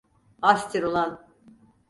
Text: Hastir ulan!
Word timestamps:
Hastir 0.41 0.83
ulan! 0.83 1.27